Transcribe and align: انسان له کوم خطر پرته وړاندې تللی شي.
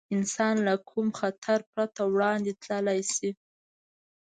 انسان 0.17 0.55
له 0.67 0.73
کوم 0.89 1.07
خطر 1.19 1.59
پرته 1.71 2.01
وړاندې 2.13 2.51
تللی 2.63 3.01
شي. 3.13 3.29